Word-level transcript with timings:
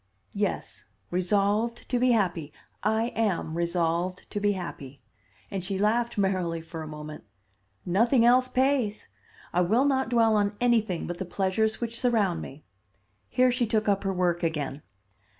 "Yes, 0.33 0.85
resolved 1.11 1.87
to 1.89 1.99
be 1.99 2.09
happy. 2.11 2.51
I 2.81 3.09
am 3.15 3.55
resolved 3.55 4.27
to 4.31 4.39
be 4.39 4.53
happy." 4.53 5.03
And 5.51 5.63
she 5.63 5.77
laughed 5.77 6.17
merrily 6.17 6.59
for 6.59 6.81
a 6.81 6.87
moment. 6.87 7.23
"Nothing 7.85 8.25
else 8.25 8.47
pays. 8.47 9.07
I 9.53 9.61
will 9.61 9.85
not 9.85 10.09
dwell 10.09 10.35
on 10.37 10.57
anything 10.59 11.05
but 11.05 11.19
the 11.19 11.25
pleasures 11.25 11.79
which 11.79 11.99
surround 11.99 12.41
me." 12.41 12.63
Here 13.29 13.51
she 13.51 13.67
took 13.67 13.87
up 13.87 14.03
her 14.03 14.11
work 14.11 14.41
again. 14.41 14.81